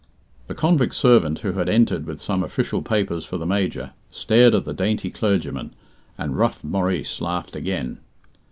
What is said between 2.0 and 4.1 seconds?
with some official papers for the Major,